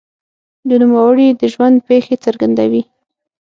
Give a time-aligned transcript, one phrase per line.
[0.69, 2.83] د نوموړي د ژوند پېښې څرګندوي.